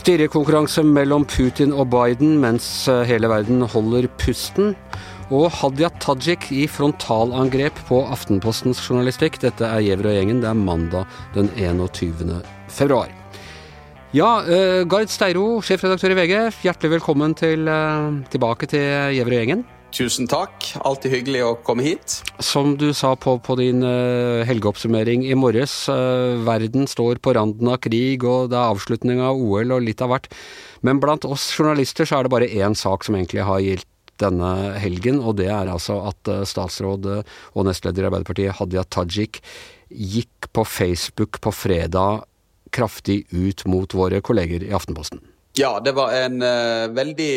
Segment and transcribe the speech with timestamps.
[0.00, 4.72] Stirrekonkurranse mellom Putin og Biden mens eh, hele verden holder pusten.
[5.28, 9.36] Og Hadia Tajik i frontalangrep på Aftenpostens journalistikk.
[9.42, 10.40] Dette er Gjever og gjengen.
[10.40, 11.04] Det er mandag
[11.34, 12.38] den 21.
[12.72, 13.12] februar.
[14.16, 16.32] Ja, uh, Gard Steiro, sjefredaktør i VG,
[16.64, 19.68] hjertelig velkommen til, uh, tilbake til Gjever og gjengen.
[19.90, 20.68] Tusen takk.
[20.86, 22.20] Alltid hyggelig å komme hit.
[22.38, 27.72] Som du sa på, på din uh, helgeoppsummering i morges, uh, verden står på randen
[27.72, 30.30] av krig, og det er avslutning av OL og litt av hvert.
[30.86, 33.88] Men blant oss journalister så er det bare én sak som egentlig har gildt
[34.20, 39.42] denne helgen, og det er altså at uh, statsråd og nestleder i Arbeiderpartiet Hadia Tajik
[39.90, 42.28] gikk på Facebook på fredag
[42.70, 45.18] kraftig ut mot våre kolleger i Aftenposten.
[45.58, 46.38] Ja, det var en
[46.94, 47.32] veldig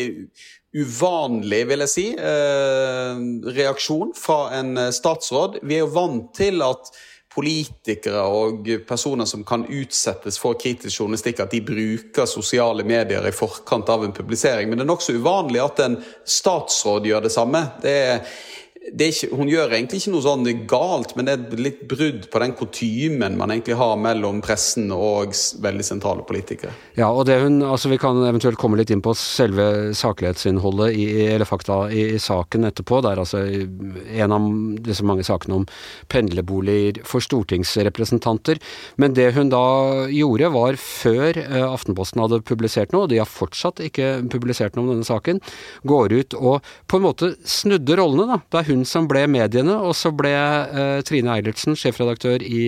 [0.73, 3.17] uvanlig, vil jeg si, uh,
[3.53, 5.61] reaksjon fra en eh, statsråd.
[5.61, 6.93] Vi er jo vant til at
[7.33, 13.33] politikere og personer som kan utsettes for kritisk journalistikk, at de bruker sosiale medier i
[13.33, 14.69] forkant av en publisering.
[14.69, 15.97] Men det er nokså uvanlig at en
[16.29, 17.63] statsråd gjør det samme.
[17.81, 18.35] Det er
[18.83, 22.53] ikke, hun gjør egentlig ikke noe sånn galt, men det er litt brudd på den
[22.57, 25.31] kutymen man egentlig har mellom pressen og
[25.63, 26.73] veldig sentrale politikere.
[26.99, 31.05] Ja, og det hun, altså Vi kan eventuelt komme litt inn på selve saklighetsinnholdet i,
[31.31, 32.99] eller fakta i, i saken etterpå.
[33.03, 34.49] Det er altså en av
[34.83, 35.67] disse mange sakene om
[36.11, 38.59] pendlerboliger for stortingsrepresentanter.
[38.99, 39.63] Men det hun da
[40.11, 44.87] gjorde, var før eh, Aftenposten hadde publisert noe, og de har fortsatt ikke publisert noe
[44.87, 45.39] om denne saken,
[45.87, 48.27] går ut og på en måte snudde rollene.
[48.33, 48.41] da.
[48.51, 52.65] Det er hun som ble mediene, og så ble eh, Trine Eilertsen, sjefredaktør i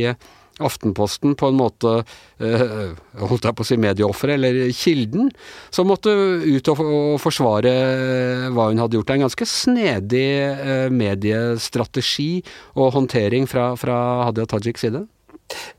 [0.64, 1.92] Aftenposten på en måte
[2.39, 5.28] eh, holdt jeg på å si medieoffer, eller kilden,
[5.73, 6.14] som måtte
[6.45, 9.09] ut og, og forsvare eh, hva hun hadde gjort.
[9.09, 12.30] Det er en ganske snedig eh, mediestrategi
[12.78, 13.97] og håndtering fra, fra
[14.30, 15.03] Hadia Tajiks side?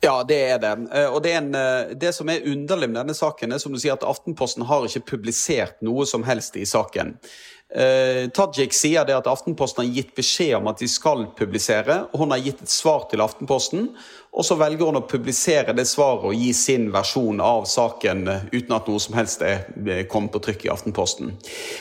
[0.00, 0.74] Ja, det er det.
[0.92, 3.74] Eh, og det, er en, eh, det, som er underlig med denne saken, er som
[3.74, 7.16] du sier at Aftenposten har ikke publisert noe som helst i saken.
[7.66, 12.04] Uh, Tajik sier det at Aftenposten har gitt beskjed om at de skal publisere.
[12.12, 13.88] og Hun har gitt et svar til Aftenposten,
[14.30, 18.46] og så velger hun å publisere det svaret og gi sin versjon av saken eh,
[18.52, 19.64] uten at noe som helst er
[20.12, 21.34] kommet på trykk i Aftenposten.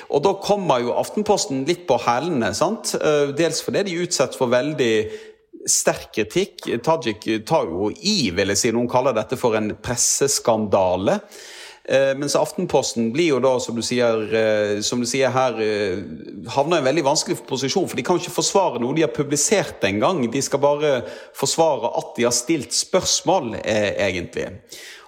[0.09, 2.95] Og Da kommer jo Aftenposten litt på hælene, sant?
[2.97, 4.95] Uh, dels fordi de er utsatt for veldig
[5.69, 6.65] sterk kritikk.
[6.85, 8.73] Tajik tar jo i, vil jeg si.
[8.73, 11.19] Noen kaller dette for en presseskandale.
[11.87, 16.01] Eh, mens Aftenposten blir jo da, som du sier, eh, som du sier her, eh,
[16.49, 17.87] havner i en veldig vanskelig posisjon.
[17.87, 20.23] For de kan ikke forsvare noe de har publisert engang.
[20.31, 21.03] De skal bare
[21.37, 24.49] forsvare at de har stilt spørsmål, egentlig.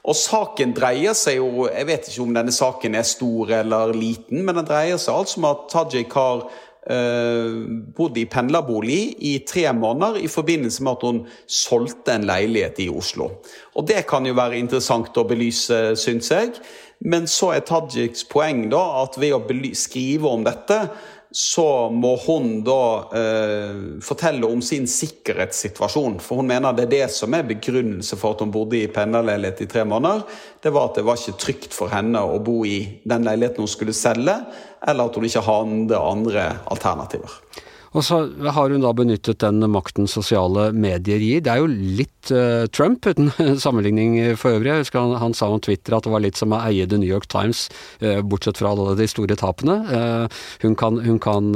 [0.07, 4.45] Og saken dreier seg jo Jeg vet ikke om denne saken er stor eller liten,
[4.45, 6.45] men den dreier seg altså om at Tajik har
[6.87, 11.17] bodde i pendlerbolig i tre måneder i forbindelse med at hun
[11.51, 13.29] solgte en leilighet i Oslo.
[13.75, 16.53] Og Det kan jo være interessant å belyse, syns jeg.
[16.99, 19.43] Men så er Tajiks poeng da at ved å
[19.77, 20.79] skrive om dette,
[21.31, 22.81] så må hun da
[23.19, 26.17] eh, fortelle om sin sikkerhetssituasjon.
[26.23, 29.65] For hun mener det er det som er begrunnelse for at hun bodde i pendlerleilighet
[29.65, 30.23] i tre måneder.
[30.63, 33.71] Det var at det var ikke trygt for henne å bo i den leiligheten hun
[33.71, 34.39] skulle selge,
[34.87, 37.41] eller at hun ikke hadde andre alternativer.
[37.95, 38.19] Og så
[38.51, 41.43] har hun da benyttet den makten sosiale medier gir.
[41.43, 43.31] Det er jo litt uh, Trump, uten
[43.63, 44.71] sammenligning for øvrig.
[44.73, 46.99] Jeg husker han, han, sa om Twitter at det var litt som å eie The
[46.99, 47.67] New York Times,
[48.03, 49.77] uh, bortsett fra alle de store tapene.
[49.87, 51.49] Uh, hun kan, hun kan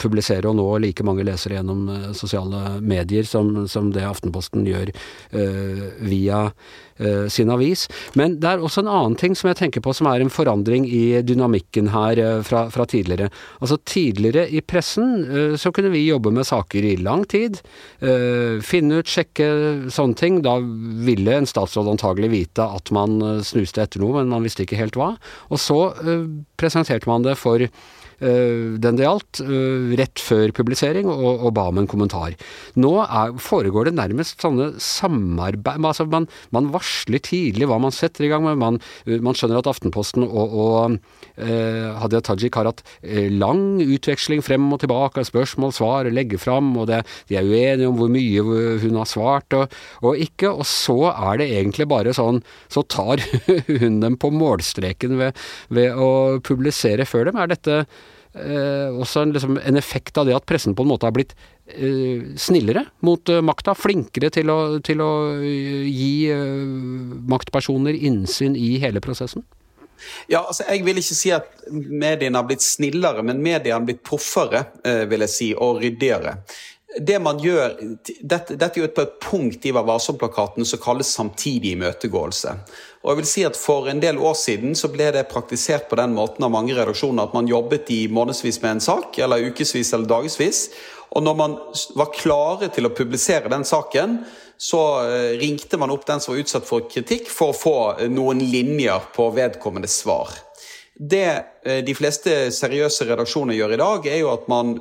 [0.00, 4.90] publisere og nå like mange lesere gjennom sosiale medier som, som det Aftenposten gjør
[6.08, 6.40] via
[7.30, 7.84] sin avis.
[8.18, 10.86] Men det er også en annen ting som jeg tenker på som er en forandring
[10.88, 13.28] i dynamikken her fra, fra, tidligere.
[13.62, 15.12] Altså tidligere i pressen
[15.60, 17.60] så kunne vi jobbe med saker i lang tid.
[18.64, 19.46] finne ut, sjekke
[19.92, 20.40] sånne ting.
[20.44, 24.80] Da ville en statsråd antagelig vite at man snuste etter noe, men man visste ikke
[24.80, 25.14] helt hva.
[25.50, 25.80] Og så
[26.60, 31.68] presenterte man det for Eh, den det gjaldt, eh, rett før publisering, og, og ba
[31.70, 32.34] om en kommentar.
[32.78, 38.26] Nå er, foregår det nærmest sånne samarbeid altså man, man, varsler tidlig hva man setter
[38.26, 38.58] i gang med.
[38.60, 40.98] Man, eh, man skjønner at Aftenposten og, og
[41.38, 42.82] eh, Hadia Tajik har hatt
[43.30, 47.98] lang utveksling frem og tilbake, spørsmål, svar, legge fram, og det, de er uenige om
[48.00, 48.44] hvor mye
[48.82, 50.50] hun har svart og, og ikke.
[50.50, 52.42] Og så er det egentlig bare sånn,
[52.72, 53.22] så tar
[53.80, 56.10] hun dem på målstreken ved, ved å
[56.44, 57.38] publisere før dem.
[57.38, 57.82] Er dette
[58.34, 61.34] eh, også en, liksom, en, effekt av det at pressen på en måte har blitt
[61.66, 63.76] eh, snillere mot eh, makta.
[63.78, 66.64] Flinkere til å, til å eh, gi eh,
[67.30, 69.46] maktpersoner innsyn i hele prosessen?
[70.30, 74.04] Ja, altså Jeg vil ikke si at mediene har blitt snillere, men mediene har blitt
[74.06, 76.38] proffere, eh, vil jeg si, og ryddigere.
[76.98, 77.74] Det man gjør,
[78.22, 82.54] Dette, dette er jo på et punkt i Vær varsom-plakaten som kalles samtidig imøtegåelse.
[83.08, 85.96] Og jeg vil si at For en del år siden så ble det praktisert på
[85.96, 89.94] den måten av mange redaksjoner at man jobbet i månedsvis med en sak, eller ukevis
[89.96, 90.66] eller dagevis.
[91.16, 91.54] Og når man
[91.96, 94.18] var klare til å publisere den saken,
[94.60, 98.12] så eh, ringte man opp den som var utsatt for kritikk, for å få eh,
[98.12, 100.34] noen linjer på vedkommende svar.
[100.92, 101.24] Det
[101.64, 104.76] eh, de fleste seriøse redaksjoner gjør i dag, er jo at man,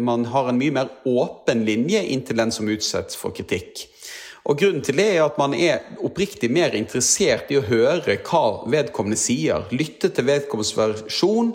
[0.00, 3.84] man har en mye mer åpen linje inntil den som utsettes for kritikk.
[4.48, 8.44] Og Grunnen til det er at man er oppriktig mer interessert i å høre hva
[8.70, 9.66] vedkommende sier.
[9.76, 11.52] Lytte til vedkommendes versjon,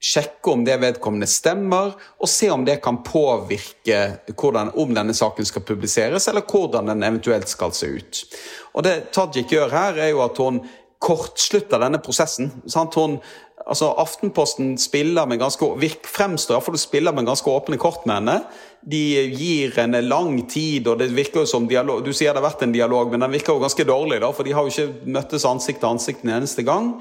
[0.00, 4.00] sjekke om det vedkommende stemmer, og se om det kan påvirke
[4.32, 8.22] hvordan, om denne saken skal publiseres, eller hvordan den eventuelt skal se ut.
[8.72, 10.62] Og Det Tajik gjør her, er jo at hun
[11.00, 12.50] kortslutter denne prosessen.
[12.68, 12.96] Sant?
[12.96, 13.18] Hun,
[13.66, 18.36] altså Aftenposten spiller med ganske, virk, fremstår iallfall spiller med ganske åpne kort med henne.
[18.80, 19.02] De
[19.36, 22.64] gir henne lang tid, og det virker jo som dialog Du sier det har vært
[22.64, 25.44] en dialog, men den virker jo ganske dårlig, da, for de har jo ikke møttes
[25.48, 26.94] ansikt til ansikt en eneste gang.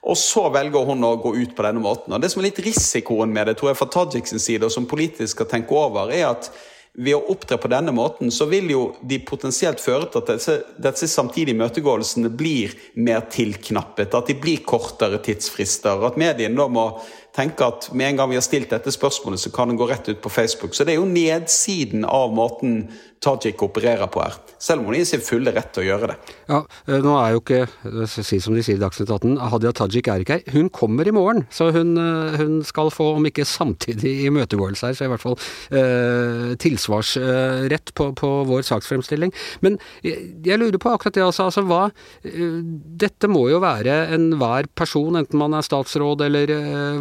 [0.00, 2.14] Og så velger hun å gå ut på denne måten.
[2.16, 4.88] Og Det som er litt risikoen med det, tror jeg fra Tajiks side, og som
[4.88, 6.50] politisk skal tenke over, er at
[6.98, 10.56] ved å opptre på denne måten, så vil jo de potensielt føre til at disse,
[10.82, 14.16] disse samtidige møtegåelsene blir mer tilknappet.
[14.16, 16.02] At de blir kortere tidsfrister.
[16.06, 16.88] At mediene da må
[17.36, 20.10] tenke at med en gang vi har stilt dette spørsmålet, så kan det gå rett
[20.10, 20.74] ut på Facebook.
[20.74, 22.82] Så det er jo nedsiden av måten
[23.20, 24.36] Tajik opererer på her.
[24.60, 26.14] Selv om hun i sin fulle rett til å gjøre det.
[26.48, 27.60] Ja, eh, Nå er jo ikke,
[28.08, 30.54] si som de sier i Dagsnytt 18, Hadia Tajik er ikke her.
[30.54, 34.96] Hun kommer i morgen, så hun, eh, hun skal få, om ikke samtidig imøtegåelse her,
[34.96, 39.34] så i hvert fall eh, tilsvarsrett på, på, vår saksfremstilling.
[39.60, 41.50] Men jeg, lurer på akkurat det, altså.
[41.50, 41.82] altså hva,
[42.24, 42.56] eh,
[43.04, 46.54] dette må jo være enhver person, enten man er statsråd eller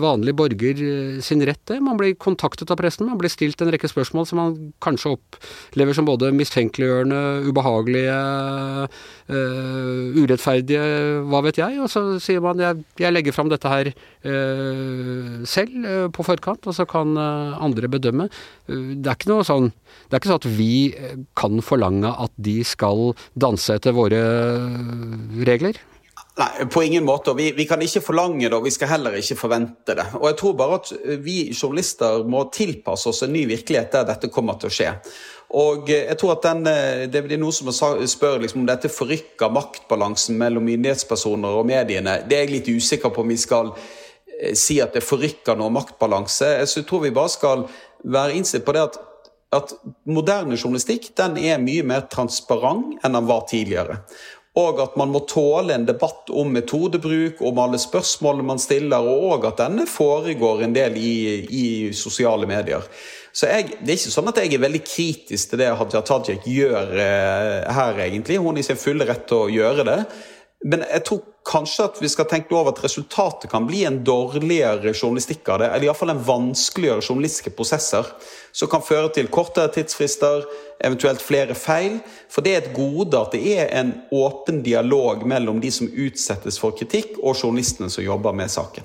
[0.03, 0.83] vanlig borger,
[1.23, 1.79] sin rett, det.
[1.83, 5.95] Man blir kontaktet av pressen, man blir stilt en rekke spørsmål som man kanskje opplever
[5.95, 8.17] som både mistenkeliggjørende, ubehagelige,
[9.29, 10.83] uh, urettferdige,
[11.29, 11.79] hva vet jeg.
[11.83, 16.67] Og så sier man jeg, jeg legger fram dette her uh, selv uh, på forkant,
[16.69, 18.29] og så kan andre bedømme.
[18.67, 19.69] det er ikke noe sånn
[20.09, 20.73] det er ikke sånn at vi
[21.37, 24.21] kan forlange at de skal danse etter våre
[25.49, 25.77] regler.
[26.39, 27.33] Nei, på ingen måte.
[27.35, 30.05] Vi, vi, kan ikke forlange det, og vi skal heller ikke forvente det.
[30.21, 30.91] Og jeg tror bare at
[31.25, 34.93] vi journalister må tilpasse oss en ny virkelighet der dette kommer til å skje.
[35.59, 37.71] Og jeg tror at den, eh, Det er noen som
[38.07, 42.23] spør liksom, om dette forrykker maktbalansen mellom myndighetspersoner og mediene.
[42.29, 43.73] Det er jeg litt usikker på om vi skal
[44.39, 46.55] eh, si at det forrykker noe maktbalanse.
[46.63, 47.67] Jeg tror vi bare skal
[48.05, 48.99] være innstilt på det at,
[49.51, 49.73] at
[50.05, 54.05] moderne journalistikk den er mye mer transparent enn den var tidligere.
[54.57, 59.45] Og at man må tåle en debatt om metodebruk, om alle spørsmålene man stiller, og
[59.45, 61.13] at denne foregår en del i,
[61.45, 62.87] i sosiale medier.
[63.31, 66.47] Så jeg, det er ikke sånn at jeg er veldig kritisk til det Hadia Tajik
[66.49, 68.39] gjør eh, her, egentlig.
[68.41, 69.99] Hun er i sin fulle rett til å gjøre det.
[70.65, 74.91] Men jeg tror kanskje at vi skal tenke over at resultatet kan bli en dårligere
[74.91, 75.69] journalistikk av det.
[75.69, 78.09] Eller iallfall en vanskeligere journalistiske prosesser.
[78.51, 80.43] Som kan føre til kortere tidsfrister,
[80.83, 82.01] eventuelt flere feil.
[82.29, 86.59] For det er et gode at det er en åpen dialog mellom de som utsettes
[86.59, 88.83] for kritikk, og journalistene som jobber med saken.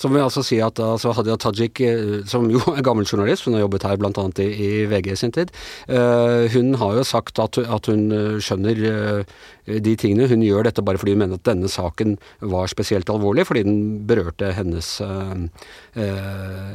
[0.00, 3.56] Som jeg altså si at altså, Hadia Tajik, eh, som jo er gammel journalist, hun
[3.56, 4.26] har jobbet her bl.a.
[4.42, 5.52] I, i VG sin tid,
[5.88, 9.34] uh, hun har jo sagt at, at hun eh, skjønner uh,
[9.64, 10.28] de tingene.
[10.30, 13.78] Hun gjør dette bare fordi hun mener at denne saken var spesielt alvorlig, fordi den
[14.08, 15.46] berørte hennes, uh,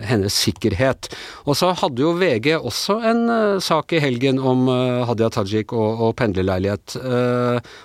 [0.10, 1.12] hennes sikkerhet.
[1.46, 3.26] Og så hadde jo VG også en
[3.64, 4.68] sak i helgen om
[5.10, 6.96] Hadia Tajik og, og pendlerleilighet.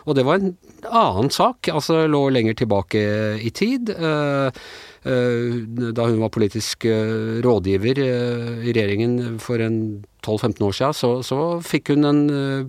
[0.04, 0.54] og det var en
[0.86, 3.04] annen sak, altså lå lenger tilbake
[3.42, 3.94] i tid.
[3.94, 4.50] Uh,
[5.04, 5.56] Eh,
[5.92, 9.76] da hun var politisk eh, rådgiver eh, i regjeringen for en
[10.24, 12.22] 12-15 år siden, så, så, fikk hun en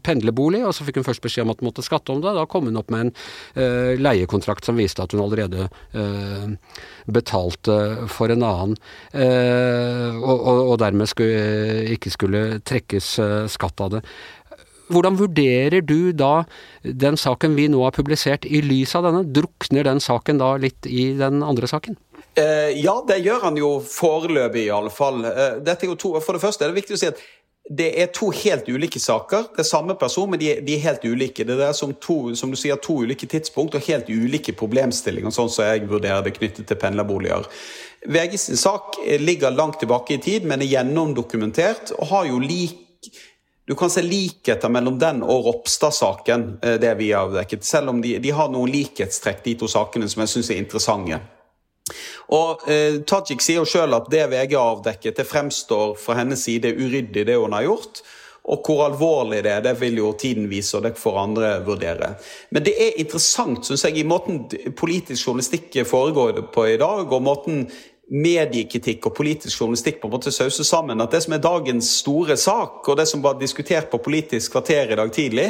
[0.03, 2.33] pendlerbolig, og så fikk hun først beskjed om at hun måtte skatte om det.
[2.35, 6.51] Da kom hun opp med en uh, leiekontrakt som viste at hun allerede uh,
[7.07, 7.77] betalte
[8.11, 8.75] for en annen,
[9.15, 13.13] uh, og, og, og, dermed skulle, ikke skulle trekkes
[13.55, 14.03] skatt av det.
[14.91, 16.43] Hvordan vurderer du da
[16.83, 19.23] den saken vi nå har publisert i lys av denne?
[19.25, 21.97] Drukner den saken da litt i den andre saken?
[22.35, 25.23] Eh, ja, det gjør han jo foreløpig, i alle fall.
[25.25, 27.23] Eh, to, for det første er det viktig å si at
[27.65, 29.47] det er to helt ulike saker.
[29.55, 31.47] Det er samme person, men de er, de er helt ulike.
[31.47, 35.49] Det er som, to, som du sier, to ulike tidspunkt og helt ulike problemstillinger, sånn
[35.49, 37.47] som jeg vurderer det knyttet til pendlerboliger.
[38.05, 42.83] VGs sak ligger langt tilbake i tid, men er gjennomdokumentert og har jo lik
[43.65, 47.63] du kan se likheter mellom den og Ropstad-saken, eh, det vi har avdekket.
[47.65, 51.21] Selv om de, de, har noen likhetstrekk, de to sakene, som jeg syns er interessante.
[52.33, 56.45] Og eh, Tajik sier jo sjøl at det VG har avdekket, det fremstår fra hennes
[56.45, 58.05] side uryddig, det hun har gjort.
[58.45, 62.11] Og hvor alvorlig det er, det vil jo tiden vise, og det får andre vurdere.
[62.53, 64.43] Men det er interessant, syns jeg, i måten
[64.77, 67.65] politisk journalistikk foregår på i dag, og måten
[68.11, 71.01] mediekritikk og politisk journalistikk på en måte sauses sammen.
[71.01, 74.93] At det som er dagens store sak, og det som var diskutert på Politisk kvarter
[74.93, 75.47] i dag tidlig,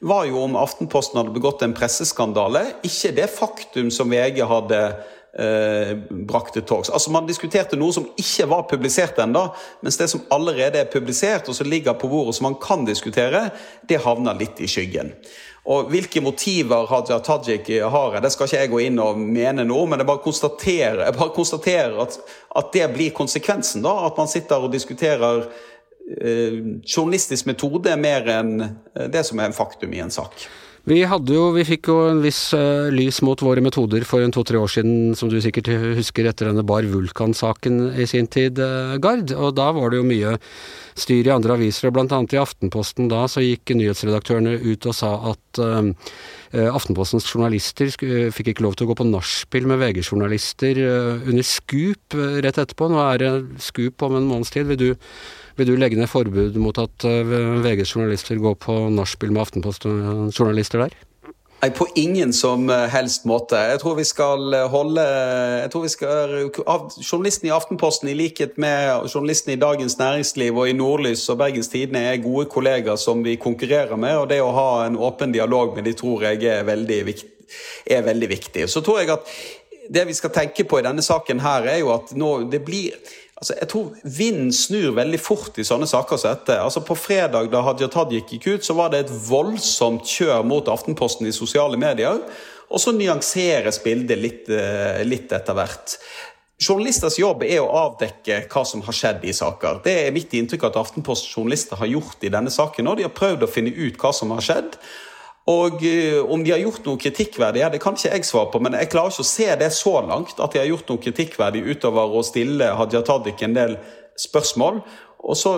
[0.00, 2.64] var jo om Aftenposten hadde begått en presseskandale.
[2.86, 4.82] Ikke det faktum som VG hadde
[5.38, 6.90] eh, brakt til torgs.
[6.90, 9.48] Altså, man diskuterte noe som ikke var publisert ennå,
[9.84, 13.48] mens det som allerede er publisert, og som ligger på bordet som man kan diskutere,
[13.88, 15.14] det havner litt i skyggen.
[15.68, 19.84] Og Hvilke motiver Hadia Tajik har, det skal ikke jeg gå inn og mene noe
[19.88, 22.16] men jeg bare konstaterer, jeg bare konstaterer at,
[22.56, 23.84] at, det blir konsekvensen.
[23.84, 25.44] da, At man sitter og diskuterer
[26.22, 26.56] eh,
[26.86, 28.54] journalistisk metode mer enn
[29.12, 30.48] det som er en faktum i en sak.
[30.86, 34.32] Vi, hadde jo, vi fikk jo en viss uh, lys mot våre metoder for en
[34.32, 38.94] to-tre år siden, som du sikkert husker etter denne Bar Vulkan-saken i sin tid, uh,
[39.02, 39.34] Gard.
[39.34, 40.36] Og da var det jo mye
[40.98, 44.96] styr i andre aviser, og blant annet i Aftenposten da så gikk nyhetsredaktørene ut og
[44.96, 45.90] sa at uh,
[46.48, 47.90] Aftenpostens journalister
[48.32, 50.80] fikk ikke lov til å gå på nachspiel med VG-journalister
[51.28, 52.88] under Scoop rett etterpå.
[52.88, 54.64] Nå er det Scoop om en måneds tid.
[54.70, 54.88] Vil du
[55.58, 60.84] vil du legge ned forbud mot at eh, VGs journalister går på nachspiel med Aftenposten-journalister
[60.86, 60.96] der?
[61.58, 63.58] Nei, På ingen som eh, helst måte.
[63.72, 66.34] Jeg tror vi skal eh, holde jeg tror vi skal,
[67.02, 71.72] Journalistene i Aftenposten, i likhet med journalistene i Dagens Næringsliv og i Nordlys og Bergens
[71.72, 74.14] Tidende, er gode kollegaer som vi konkurrerer med.
[74.22, 77.00] Og det å ha en åpen dialog med de tror jeg er veldig,
[77.90, 78.68] er veldig viktig.
[78.70, 79.34] Så tror jeg at
[79.88, 82.94] det vi skal tenke på i denne saken her, er jo at nå det blir
[83.38, 86.56] Altså, jeg tror vinden snur veldig fort i sånne saker som dette.
[86.58, 90.70] Altså, på fredag da Hadia Tajik gikk ut, så var det et voldsomt kjør mot
[90.72, 92.18] Aftenposten i sosiale medier.
[92.68, 95.94] Og så nyanseres bildet litt, eh, litt etter hvert.
[96.58, 99.78] Journalisters jobb er å avdekke hva som har skjedd i saker.
[99.84, 102.88] Det er mitt inntrykk at Aftenposten journalister har gjort i denne saken.
[102.90, 104.74] Og de har prøvd å finne ut hva som har skjedd.
[105.48, 108.60] Og uh, om de har gjort noe kritikkverdig, ja, det kan ikke jeg svare på,
[108.60, 111.64] men jeg klarer ikke å se det så langt at de har gjort noe kritikkverdig
[111.72, 113.78] utover å stille Hadia Tajik en del
[114.18, 114.82] spørsmål.
[115.18, 115.52] Og så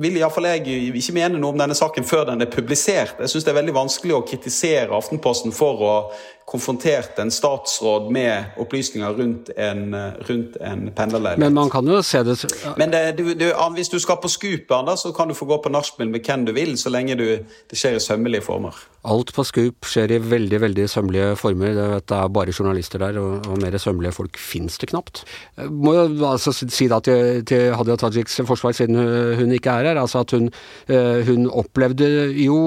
[0.00, 3.20] vil iallfall jeg ikke mene noe om denne saken før den er publisert.
[3.22, 5.92] Jeg syns det er veldig vanskelig å kritisere Aftenposten for å
[6.48, 9.94] konfrontert en statsråd med opplysninger rundt en,
[10.28, 11.42] rundt en pendlerleilighet.
[11.44, 12.38] Men man kan jo se det
[12.80, 15.72] Men det, du, du, hvis du skal på Scooperen, så kan du få gå på
[15.72, 18.76] nachspiel med hvem du vil, så lenge du, det skjer i sømmelige former.
[19.08, 21.76] Alt på Scoop skjer i veldig veldig sømmelige former.
[22.00, 25.24] Det, er bare journalister der, og, og mer sømmelige folk fins det knapt.
[25.56, 28.98] Jeg må jo altså si da til, til Hadia Tajiks forsvar, siden
[29.38, 30.48] hun ikke er her, altså at hun,
[30.88, 32.08] eh, hun opplevde
[32.40, 32.58] jo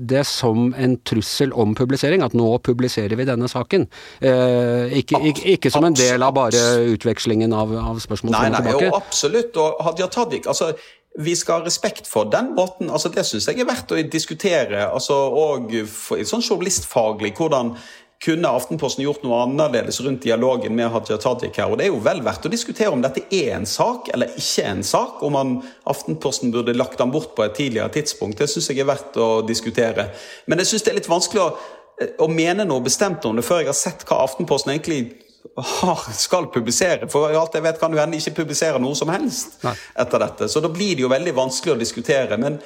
[0.00, 3.86] det som en trussel om publisering, at nå publiserer vi denne saken.
[4.20, 6.62] Eh, ikke, ikke, ikke, som en del av bare
[6.94, 8.88] utvekslingen av, av spørsmål nei, nei, tilbake.
[8.88, 9.60] Jo, absolutt.
[9.60, 10.72] Og Hadia Tajik altså,
[11.20, 12.90] vi skal ha respekt for den måten.
[12.90, 14.86] altså Det syns jeg er verdt å diskutere.
[14.88, 15.72] altså og
[16.24, 17.74] sånn journalistfaglig, hvordan
[18.24, 21.70] kunne Aftenposten gjort noe annerledes rundt dialogen med Hadia Tajik her?
[21.72, 24.64] Og Det er jo vel verdt å diskutere om dette er en sak eller ikke
[24.68, 25.22] en sak.
[25.24, 25.52] Om han,
[25.88, 28.38] Aftenposten burde lagt den bort på et tidligere tidspunkt.
[28.38, 30.10] Det syns jeg er verdt å diskutere.
[30.46, 31.48] Men jeg syns det er litt vanskelig å,
[32.20, 35.00] å, mene noe bestemt om det før jeg har sett hva Aftenposten egentlig
[36.26, 37.08] skal publisere.
[37.08, 39.72] For alt jeg vet kan jo hende ikke publisere noe som helst Nei.
[40.04, 40.50] etter dette.
[40.52, 42.36] Så da blir det jo veldig vanskelig å diskutere.
[42.36, 42.60] Men,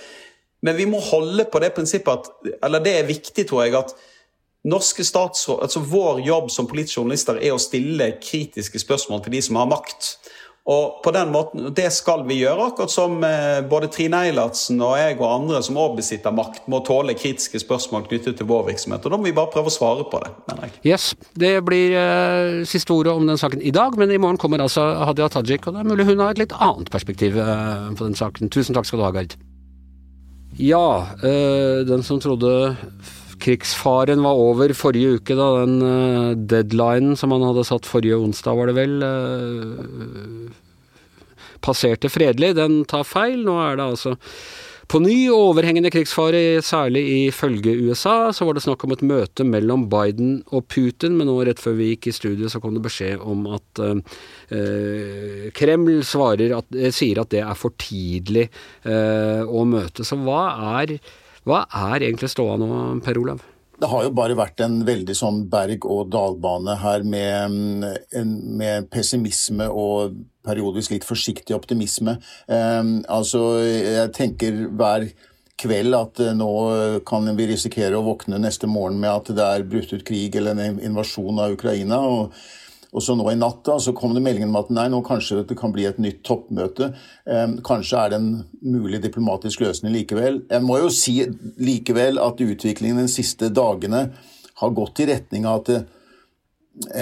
[0.66, 3.94] men vi må holde på det prinsippet at Eller det er viktig, tror jeg, at
[4.64, 9.42] Norske statsråd, altså Vår jobb som politiske journalister er å stille kritiske spørsmål til de
[9.44, 10.14] som har makt.
[10.64, 14.96] Og på den måten, Det skal vi gjøre, akkurat som eh, både Trine Eilertsen og
[14.96, 19.04] jeg og andre som også besitter makt, må tåle kritiske spørsmål knyttet til vår virksomhet.
[19.04, 20.30] Og Da må vi bare prøve å svare på det.
[20.48, 20.72] mener jeg.
[20.94, 24.64] Yes, Det blir uh, siste ordet om den saken i dag, men i morgen kommer
[24.64, 28.08] altså Hadia Tajik, og det er mulig hun har et litt annet perspektiv uh, på
[28.08, 28.48] den saken.
[28.48, 29.36] Tusen takk skal du ha, Gard.
[30.56, 32.80] Ja, uh, den som trodde
[33.42, 38.58] krigsfaren var over forrige uke, da den uh, deadlinen som han hadde satt forrige onsdag,
[38.58, 40.52] var det vel, uh,
[41.64, 42.54] passerte fredelig.
[42.58, 43.40] Den tar feil.
[43.46, 44.14] Nå er det altså
[44.90, 49.86] på ny overhengende krigsfare, særlig ifølge USA, så var det snakk om et møte mellom
[49.88, 53.24] Biden og Putin, men nå rett før vi gikk i studio så kom det beskjed
[53.24, 53.96] om at uh,
[55.56, 58.50] Kreml at, sier at det er for tidlig
[58.84, 60.04] å møte.
[60.04, 60.44] Så hva
[60.82, 60.98] er
[61.44, 62.70] hva er egentlig ståa nå,
[63.04, 63.42] Per Olav?
[63.74, 67.84] Det har jo bare vært en veldig sånn berg-og-dal-bane her med,
[68.14, 70.14] med, pessimisme og
[70.46, 72.16] periodisk litt forsiktig optimisme.
[72.46, 75.08] Um, altså, jeg tenker hver
[75.60, 76.50] kveld at uh, nå
[77.08, 80.54] kan vi risikere å våkne neste morgen med at det er brutt ut krig eller
[80.54, 81.98] en invasjon av Ukraina.
[81.98, 82.38] og
[82.94, 85.56] Og så nå i natta så kom det meldingen om at nei, nå kanskje det
[85.58, 86.92] kan bli et nytt toppmøte.
[87.26, 88.28] Eh, kanskje er det en
[88.62, 90.44] mulig diplomatisk løsning likevel.
[90.50, 91.16] Jeg må jo si
[91.58, 94.06] likevel at utviklingen de siste dagene
[94.54, 95.84] har gått i retning av at eh,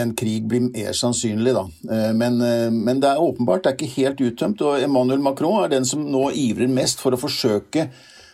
[0.01, 1.67] en krig blir mer sannsynlig, da.
[1.93, 4.65] Eh, men, eh, men, det er åpenbart det er ikke helt uttømt.
[4.65, 7.91] Og Emmanuel Macron er den som nå ivrer mest for å forsøke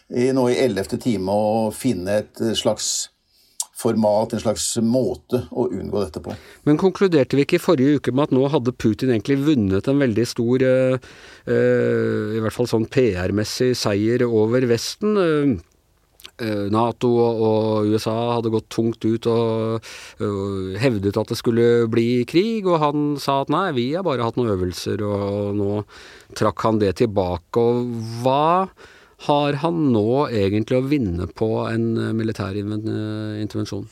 [0.08, 3.10] nå i ellevte time å finne et slags
[3.78, 6.34] format, en slags måte å unngå dette på.
[6.66, 10.02] Men konkluderte vi ikke i forrige uke med at nå hadde Putin egentlig vunnet en
[10.02, 11.08] veldig stor, uh,
[11.46, 15.14] uh, i hvert fall sånn PR-messig seier over Vesten?
[15.18, 15.58] Uh,
[16.70, 19.88] Nato og USA hadde gått tungt ut og
[20.78, 24.38] hevdet at det skulle bli krig, og han sa at nei, vi har bare hatt
[24.38, 25.80] noen øvelser, og nå
[26.38, 27.58] trakk han det tilbake.
[27.58, 27.90] Og
[28.22, 28.54] hva
[29.26, 33.88] har han nå egentlig å vinne på en eh, militær eh, intervensjon?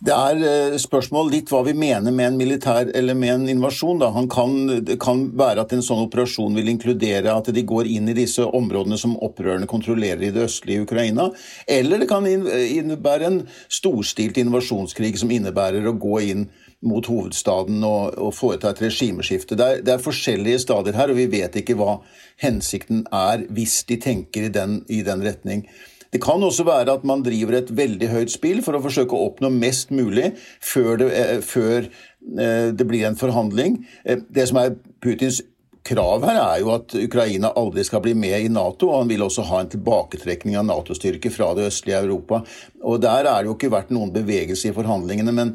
[0.00, 4.00] Det er eh, spørsmål litt hva vi mener med en militær eller med en invasjon.
[4.32, 4.54] Kan,
[4.86, 8.46] det kan være at en sånn operasjon vil inkludere at de går inn i disse
[8.46, 11.28] områdene som opprørerne kontrollerer i det østlige Ukraina.
[11.68, 16.48] Eller det kan innebære en storstilt invasjonskrig som innebærer å gå inn
[16.86, 19.56] mot hovedstaden og, og foreta et regimeskifte.
[19.58, 21.98] Det er, det er, forskjellige stadier her, og vi vet ikke hva
[22.40, 25.66] hensikten er hvis de tenker i den, i den retning.
[26.10, 29.28] Det kan også være at man driver et veldig høyt spill for å forsøke å
[29.28, 33.78] oppnå mest mulig før det, eh, før eh, det blir en forhandling.
[34.04, 35.42] Eh, det som er Putins
[35.86, 39.22] krav her er jo at Ukraina aldri skal bli med i Nato, og han vil
[39.24, 42.42] også ha en tilbaketrekning av Nato-styrker fra det østlige Europa.
[42.82, 45.54] Og Der er det jo ikke vært noen bevegelse i forhandlingene, men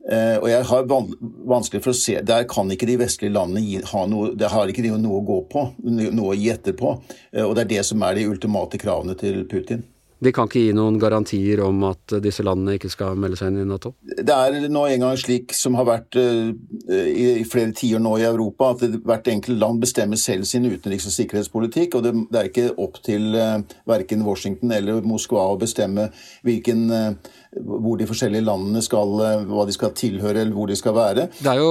[0.00, 4.04] og jeg har vanskelig for å se Der kan ikke de vestlige landene gi, ha
[4.08, 6.94] noe Det har ikke de noe å gå på, noe å gi etter på.
[7.36, 9.84] Uh, og det er det som er de ultimate kravene til Putin.
[10.20, 13.62] De kan ikke gi noen garantier om at disse landene ikke skal melde seg inn
[13.62, 13.94] i Nato?
[14.04, 16.50] Det er nå engang slik som har vært uh,
[16.92, 21.16] i flere tiår nå i Europa, at hvert enkelt land bestemmer selv sin utenriks- og
[21.16, 21.96] sikkerhetspolitikk.
[21.96, 23.58] Og det, er ikke opp til uh,
[23.88, 26.10] verken Washington eller Moskva å bestemme
[26.46, 30.76] hvilken uh, hvor de forskjellige landene skal, eh, hva de skal tilhøre eller hvor de
[30.78, 31.26] skal være.
[31.40, 31.70] Det er jo,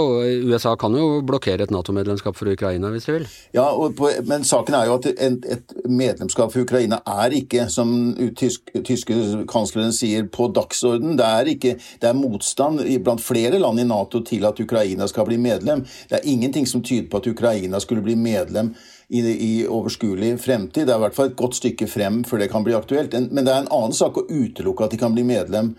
[0.52, 3.28] USA kan jo blokkere et Nato-medlemskap for Ukraina hvis de vil?
[3.56, 8.72] Ja, på, men saken er jo at et, medlemskap for Ukraina er ikke, som tysk,
[8.88, 9.18] tyske
[9.52, 11.18] kansleren sier, på dagsorden.
[11.20, 15.28] Det er, ikke, det er motstand blant flere land i Nato til at Ukraina skal
[15.28, 15.84] bli medlem.
[16.10, 18.74] Det er ingenting som tyder på at Ukraina skulle bli medlem
[19.10, 20.88] i, i overskuelig fremtid.
[20.88, 23.16] Det er i hvert fall et godt stykke frem før det kan bli aktuelt.
[23.32, 25.74] Men det er en annen sak å utelukke at de kan bli medlem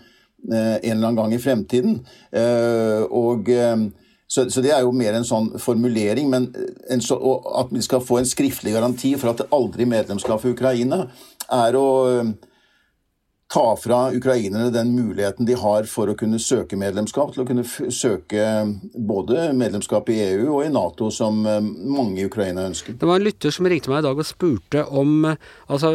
[0.51, 1.99] eh, en eller annen gang i fremtiden.
[2.35, 3.87] Eh, og, eh,
[4.27, 6.29] så, så, det er jo mer en sånn formulering.
[6.31, 6.49] Men
[6.91, 7.17] en så,
[7.63, 11.05] at vi skal få en skriftlig garanti for at det aldri medlemskap for Ukraina,
[11.51, 11.87] er å
[13.51, 17.65] ta fra ukrainerne den muligheten de har for å kunne søke medlemskap, til å kunne
[17.91, 18.45] søke
[18.95, 22.95] både medlemskap i EU og i Nato, som eh, mange i Ukraina ønsker.
[23.01, 25.91] Det var en lytter som ringte meg i dag og spurte om altså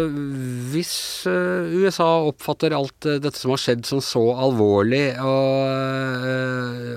[0.73, 0.92] hvis
[1.31, 6.29] eh, USA oppfatter alt eh, dette som har skjedd som så alvorlig, og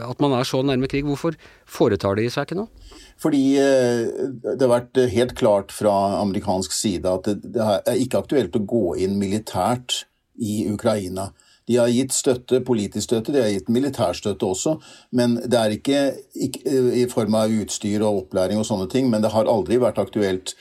[0.10, 1.38] at man er så nærme krig, hvorfor
[1.70, 2.72] foretar de seg ikke noe?
[3.20, 5.92] Fordi det har vært helt klart fra
[6.22, 10.06] amerikansk side at det er ikke aktuelt å gå inn militært
[10.40, 11.30] i Ukraina.
[11.70, 14.80] De har gitt støtte, politisk støtte, de har gitt militærstøtte også,
[15.14, 16.00] men det er ikke,
[16.34, 20.02] ikke i form av utstyr og opplæring og sånne ting, men det har aldri vært
[20.02, 20.56] aktuelt.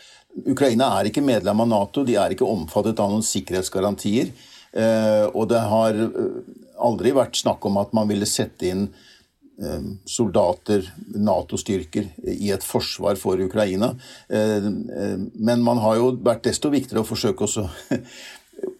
[0.45, 4.35] Ukraina er ikke medlem av Nato, de er ikke omfattet av noen sikkerhetsgarantier.
[4.73, 6.41] Eh, og det har eh,
[6.85, 10.85] aldri vært snakk om at man ville sette inn eh, soldater,
[11.17, 13.95] Nato-styrker, i et forsvar for Ukraina.
[14.29, 17.67] Men man har jo vært desto viktigere å forsøke å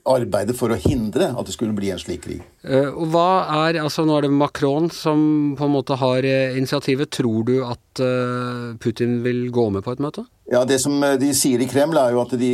[0.09, 2.41] arbeide for å hindre at det skulle bli en slik krig.
[2.65, 3.29] Uh, og hva
[3.67, 7.11] er, altså Nå er det Macron som på en måte har uh, initiativet.
[7.15, 10.25] Tror du at uh, Putin vil gå med på et møte?
[10.49, 12.53] Ja, Det som de sier i Kreml, er jo at de,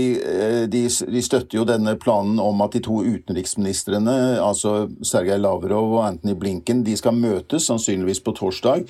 [0.67, 6.01] de, de støtter jo denne planen om at de to utenriksministrene, altså Sergej Lavrov og
[6.09, 8.83] Anthony Blinken, de skal møtes sannsynligvis på torsdag.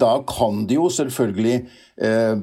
[0.00, 1.58] Da kan de jo selvfølgelig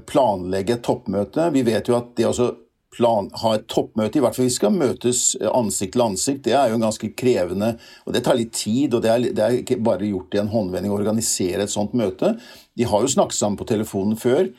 [0.05, 1.49] planlegge et toppmøte.
[1.57, 2.51] Vi vet jo at de altså
[2.95, 4.19] plan, ha et toppmøte.
[4.19, 6.43] I hvert fall vi skal møtes ansikt til ansikt.
[6.47, 9.43] Det er jo en ganske krevende Og det tar litt tid, og det er, det
[9.43, 12.35] er ikke bare gjort i en håndvending å organisere et sånt møte.
[12.75, 14.49] De har jo snakket sammen på telefonen før.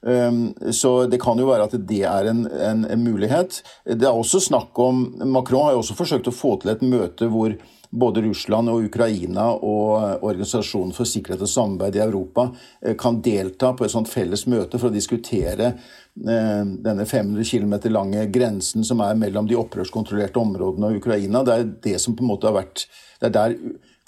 [0.00, 3.60] Um, så det kan jo være at det er en, en, en mulighet.
[3.84, 7.28] Det er også snakk om Macron har jo også forsøkt å få til et møte
[7.28, 7.52] hvor
[7.90, 12.50] både Russland og Ukraina og Organisasjonen for sikkerhet og samarbeid i Europa
[12.82, 15.74] eh, kan delta på et sånt felles møte for å diskutere
[16.18, 21.44] Eh, denne 500 km lange grensen som er mellom de opprørskontrollerte områdene og Ukraina.
[21.46, 22.88] Det er det som på en måte har vært
[23.20, 23.54] Det er der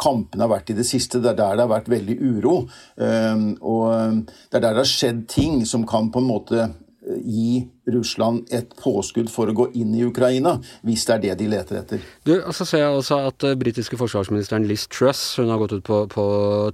[0.03, 1.21] kampene har vært i det siste.
[1.21, 2.55] Det er der det har vært veldig uro.
[2.97, 6.69] Og det er der det har skjedd ting som kan på en måte
[7.03, 10.55] gi Russland et påskudd for å gå inn i Ukraina,
[10.87, 12.03] hvis det er det de leter etter.
[12.27, 15.75] Du, og Så ser jeg også at uh, britiske forsvarsministeren Liz Truss hun har gått
[15.75, 16.27] ut på, på,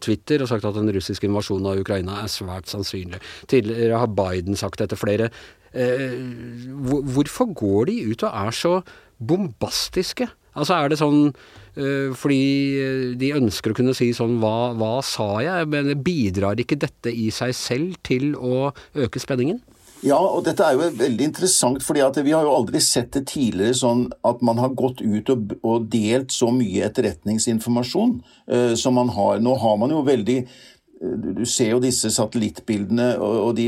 [0.04, 3.22] Twitter og sagt at den russiske invasjonen av Ukraina er svært sannsynlig.
[3.48, 5.30] Tidligere har Biden sagt dette flere.
[5.72, 6.68] Uh,
[7.16, 8.74] hvorfor går de ut og er så
[9.18, 10.28] bombastiske?
[10.58, 15.38] Altså Er det sånn uh, fordi de ønsker å kunne si sånn hva, hva sa
[15.44, 15.72] jeg?
[15.72, 19.64] Men bidrar ikke dette i seg selv til å øke spenningen?
[20.06, 23.74] Ja, og dette er jo veldig interessant, fordi vi har jo aldri sett det tidligere
[23.74, 29.10] sånn at man har gått ut og, og delt så mye etterretningsinformasjon uh, som man
[29.16, 29.42] har.
[29.42, 33.66] Nå har man jo veldig uh, Du ser jo disse satellittbildene, og, de,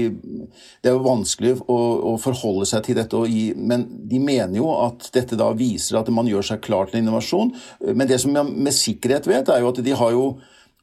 [0.82, 1.80] det er jo vanskelig å,
[2.12, 6.14] å forholde seg til dette, gi, men de mener jo at dette da viser at
[6.14, 7.50] man gjør seg klar til innovasjon.
[7.90, 10.30] Men det som jeg med sikkerhet vet, er jo at de har jo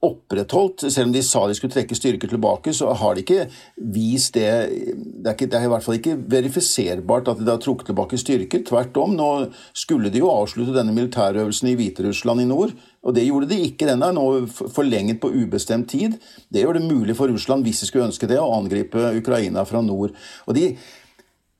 [0.08, 0.88] opprettholdt.
[0.91, 3.48] Selv om de sa de skulle trekke styrker tilbake, så har de ikke
[3.93, 7.62] vist det Det er, ikke, det er i hvert fall ikke verifiserbart at de har
[7.62, 8.63] trukket tilbake styrker.
[8.67, 9.15] Tvert om.
[9.17, 9.30] Nå
[9.76, 12.76] skulle de jo avslutte denne militærøvelsen i Hviterussland i nord.
[13.04, 13.88] Og det gjorde de ikke.
[13.89, 16.20] Den er nå forlenget på ubestemt tid.
[16.50, 19.84] Det gjør det mulig for Russland, hvis de skulle ønske det, å angripe Ukraina fra
[19.84, 20.15] nord.
[20.48, 20.74] Og de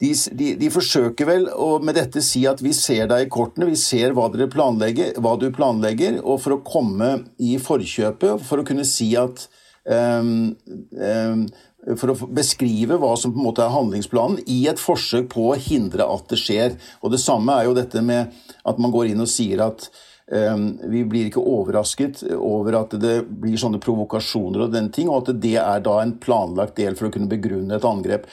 [0.02, 3.70] de, de, de, forsøker vel å med dette si at vi ser deg i kortene,
[3.70, 8.86] vi ser hva, hva du planlegger, og for å komme i forkjøpet, for å kunne
[8.88, 9.48] si at
[9.90, 10.54] um,
[10.94, 11.48] um,
[11.88, 15.56] For å beskrive hva som på en måte er handlingsplanen, i et forsøk på å
[15.56, 16.74] hindre at det skjer.
[17.00, 18.34] Og Det samme er jo dette med
[18.68, 19.88] at man går inn og sier at
[20.28, 25.40] vi blir ikke overrasket over at det blir sånne provokasjoner og den ting, og at
[25.40, 28.28] det er da en planlagt del for å kunne begrunne et angrep.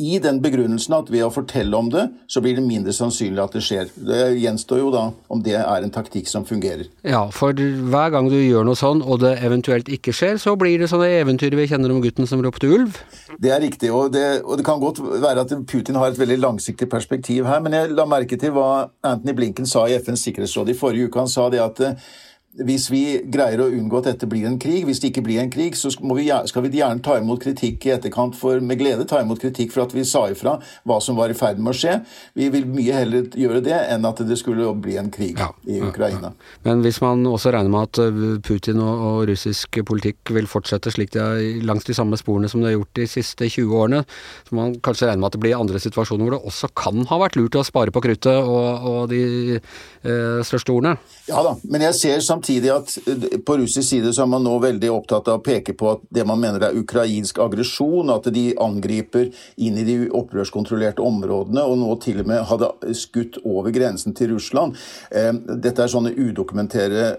[0.00, 3.54] I den begrunnelsen at ved å fortelle om det, så blir det mindre sannsynlig at
[3.54, 3.92] det skjer.
[3.94, 6.88] Det gjenstår jo da om det er en taktikk som fungerer.
[7.06, 10.82] Ja, for hver gang du gjør noe sånn, og det eventuelt ikke skjer, så blir
[10.82, 12.98] det sånne eventyr vi kjenner om gutten som ropte ulv?
[13.38, 16.40] Det er riktig, og det, og det kan godt være at Putin har et veldig
[16.42, 20.72] langsiktig perspektiv her, men jeg la merke til hva Anthony Blinken sa i FNs sikkerhetsråd
[20.72, 22.08] i forrige uke han sa det at eh,
[22.58, 25.52] hvis vi greier å unngå at dette blir en krig, hvis det ikke blir en
[25.52, 29.20] krig, så vi, skal vi gjerne ta imot kritikk i etterkant for med glede ta
[29.22, 32.00] imot kritikk for at vi sa ifra hva som var i ferd med å skje.
[32.34, 35.78] Vi vil mye heller gjøre det enn at det skulle bli en krig ja, i
[35.78, 36.32] Ukraina.
[36.32, 36.56] Ja, ja.
[36.66, 40.90] Men hvis man også regner med at eh, Putin og, og, russisk politikk vil fortsette
[40.90, 44.02] slik de er langs de samme sporene som de har gjort de siste 20 årene,
[44.48, 47.22] så man kanskje regner med at det blir andre situasjoner hvor det også kan ha
[47.22, 49.22] vært lurt å spare på kruttet og, og de
[49.54, 50.98] eh, største ordene?
[51.30, 54.44] Ja da, men jeg ser samtidig samtidig at eh, på russisk side så er man
[54.44, 58.30] nå veldig opptatt av å peke på at det man mener er ukrainsk aggresjon, at
[58.32, 63.70] de angriper inn i de opprørskontrollerte områdene, og nå til og med hadde skutt over
[63.74, 64.76] grensen til Russland.
[65.10, 67.18] Eh, dette er sånne udokumentere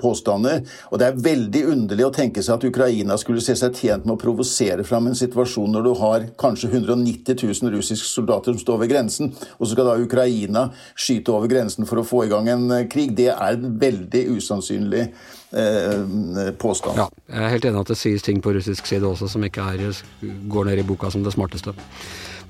[0.00, 0.62] påstander.
[0.90, 4.16] Og det er veldig underlig å tenke seg at Ukraina skulle se seg tjent med
[4.16, 8.84] å provosere fram en situasjon når du har kanskje 190 000 russiske soldater som står
[8.84, 12.48] ved grensen, og så skal da Ukraina skyte over grensen for å få i gang
[12.52, 13.16] en eh, krig.
[13.18, 15.08] Det er veldig usannsynlig usannsynlig
[15.52, 17.00] eh, påstand.
[17.00, 19.66] Ja, jeg er helt enig at det sies ting på russisk side også som ikke
[19.74, 20.02] er,
[20.50, 21.74] går ned i boka som det smarteste.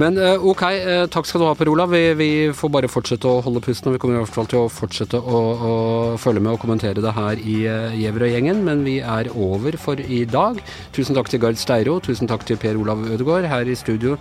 [0.00, 1.90] Men eh, ok, eh, takk skal du ha, Per Olav.
[1.92, 3.90] Vi, vi, får bare fortsette å holde pusten.
[3.90, 5.74] og Vi kommer i hvert fall til å fortsette å, å
[6.20, 8.62] følge med og kommentere det her i uh, Gjevrøy-gjengen.
[8.64, 10.62] Men vi er over for i dag.
[10.96, 11.98] Tusen takk til Gard Steiro.
[12.00, 13.50] Tusen takk til Per Olav Ødegaard.
[13.52, 14.16] Her i studio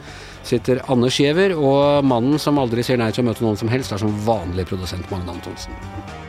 [0.49, 3.93] sitter Anders Giæver, og mannen som aldri sier nei til å møte noen som helst,
[3.93, 6.28] er som vanlig produsent Magne Antonsen.